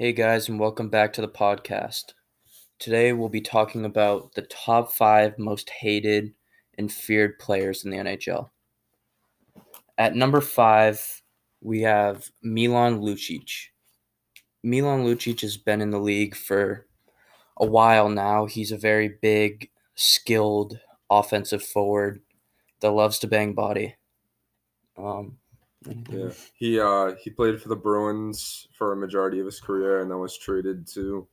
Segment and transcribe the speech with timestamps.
[0.00, 2.14] Hey guys, and welcome back to the podcast.
[2.78, 6.32] Today we'll be talking about the top five most hated
[6.78, 8.48] and feared players in the NHL.
[9.98, 11.20] At number five,
[11.60, 13.66] we have Milan Lucic.
[14.62, 16.86] Milan Lucic has been in the league for
[17.58, 18.46] a while now.
[18.46, 20.80] He's a very big, skilled
[21.10, 22.22] offensive forward
[22.80, 23.96] that loves to bang body.
[24.96, 25.36] Um,
[25.86, 30.10] Yeah, he uh he played for the Bruins for a majority of his career, and
[30.10, 31.26] then was traded to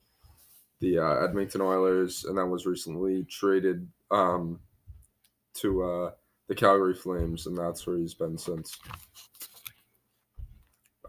[0.79, 4.59] the uh, Edmonton Oilers, and then was recently traded um
[5.55, 6.11] to uh
[6.47, 8.79] the Calgary Flames, and that's where he's been since.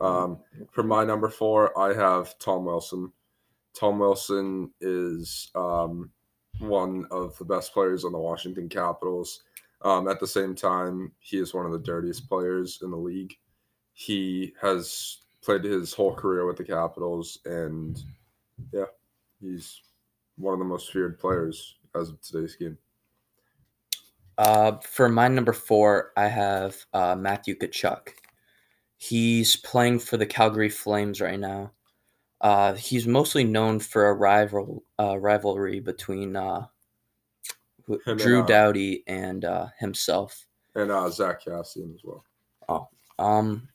[0.00, 0.39] Um,
[0.70, 3.12] for my number four, I have Tom Wilson.
[3.75, 6.11] Tom Wilson is um,
[6.59, 9.42] one of the best players on the Washington Capitals.
[9.82, 13.34] Um, at the same time, he is one of the dirtiest players in the league.
[13.92, 18.02] He has played his whole career with the Capitals, and
[18.72, 18.84] yeah,
[19.41, 19.80] he's
[20.36, 22.78] one of the most feared players as of today's game.
[24.36, 28.10] Uh, for my number four, I have uh, Matthew Tkachuk.
[28.97, 31.72] He's playing for the Calgary Flames right now.
[32.41, 36.36] Uh, he's mostly known for a rival uh, rivalry between
[37.89, 40.47] uh, Him and, Drew uh, Doughty and uh, himself.
[40.75, 42.25] And uh, Zack Kassian as well.
[42.69, 43.69] Oh, Um,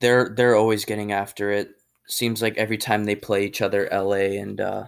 [0.00, 1.70] they're they're always getting after it.
[2.06, 4.84] Seems like every time they play each other, LA and uh,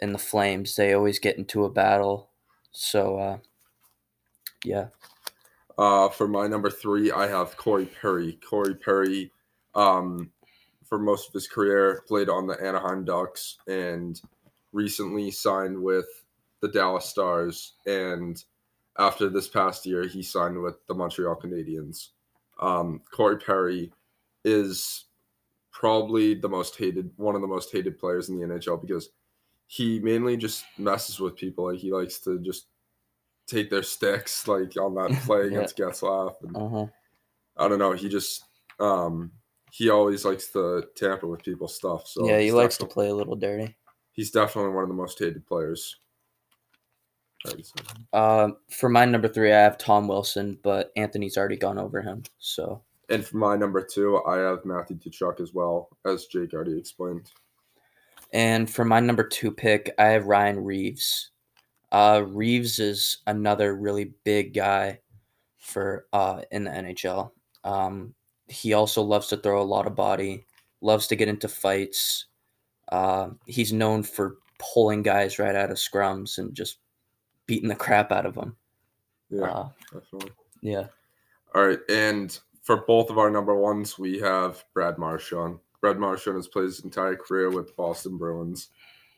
[0.00, 2.30] and the Flames, they always get into a battle.
[2.72, 3.38] So uh,
[4.64, 4.88] yeah,
[5.78, 8.38] Uh, for my number three, I have Corey Perry.
[8.48, 9.30] Corey Perry,
[9.74, 10.30] um,
[10.88, 14.20] for most of his career, played on the Anaheim Ducks and
[14.72, 16.21] recently signed with
[16.62, 17.74] the Dallas Stars.
[17.86, 18.42] And
[18.98, 22.08] after this past year, he signed with the Montreal Canadiens.
[22.60, 23.92] Um, Corey Perry
[24.44, 25.04] is
[25.70, 29.10] probably the most hated, one of the most hated players in the NHL because
[29.66, 31.70] he mainly just messes with people.
[31.70, 32.66] Like he likes to just
[33.46, 35.58] take their sticks, like on that play Yeah.
[35.58, 36.34] against Getzlaf.
[36.42, 36.86] And uh huh.
[37.56, 37.92] I don't know.
[37.92, 38.44] He just
[38.78, 39.32] um
[39.70, 42.06] he always likes to tamper with people's stuff.
[42.06, 43.74] So yeah, he likes to play a little dirty.
[44.12, 45.96] He's definitely one of the most hated players.
[48.12, 52.22] Uh, for my number three, I have Tom Wilson, but Anthony's already gone over him.
[52.38, 56.78] So And for my number two, I have Matthew Tkachuk as well, as Jake already
[56.78, 57.30] explained.
[58.32, 61.30] And for my number two pick, I have Ryan Reaves.
[61.90, 65.00] Uh, Reaves is another really big guy
[65.58, 67.32] for uh, in the NHL.
[67.64, 68.14] Um,
[68.48, 70.46] he also loves to throw a lot of body,
[70.80, 72.26] loves to get into fights.
[72.90, 76.78] Uh, he's known for pulling guys right out of scrums and just
[77.52, 78.56] beating the crap out of them.
[79.28, 80.30] Yeah, Uh, definitely.
[80.62, 80.86] yeah.
[81.54, 85.58] All right, and for both of our number ones, we have Brad Marchand.
[85.82, 88.68] Brad Marchand has played his entire career with Boston Bruins,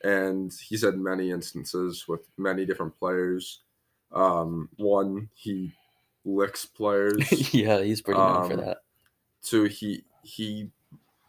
[0.03, 3.61] and he's had many instances with many different players.
[4.11, 5.73] Um, one, he
[6.25, 7.53] licks players.
[7.55, 8.79] yeah, he's pretty known for Um, that.
[9.43, 10.71] Two, he he,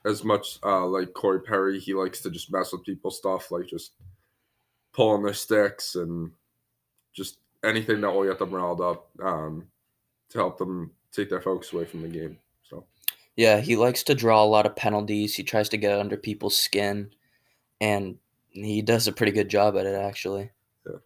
[0.05, 3.67] as much uh, like Corey Perry, he likes to just mess with people's stuff, like
[3.67, 3.91] just
[4.93, 6.31] pulling their sticks and
[7.15, 9.67] just anything that will get them riled up um,
[10.29, 12.37] to help them take their focus away from the game.
[12.63, 12.85] So
[13.35, 15.35] Yeah, he likes to draw a lot of penalties.
[15.35, 17.11] He tries to get under people's skin,
[17.81, 18.17] and
[18.51, 20.51] he does a pretty good job at it, actually.
[20.85, 20.97] Yeah.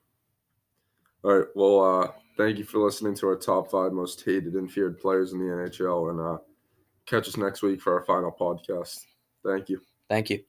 [1.23, 1.47] All right.
[1.55, 5.33] Well, uh, thank you for listening to our top five most hated and feared players
[5.33, 6.11] in the NHL.
[6.11, 6.37] And uh,
[7.05, 9.05] catch us next week for our final podcast.
[9.45, 9.81] Thank you.
[10.09, 10.48] Thank you.